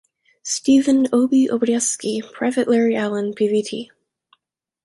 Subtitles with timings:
[0.41, 3.91] Stephan "Obi" Obrieski, Private Larry Allen, Pvt.